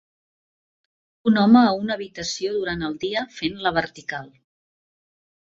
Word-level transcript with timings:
Un 1.31 1.37
home 1.41 1.61
a 1.67 1.75
una 1.83 1.95
habitació 1.97 2.55
durant 2.55 2.87
el 2.89 2.97
dia 3.07 3.27
fent 3.41 3.63
la 3.67 3.75
vertical. 3.79 4.27